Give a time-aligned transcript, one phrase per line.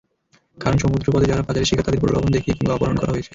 [0.57, 3.29] কারণ সমুদ্রপথে যাঁরা পাচারের শিকার তাঁদের প্রলোভন দেখিয়ে কিংবা অপহরণ করা হয়েছে।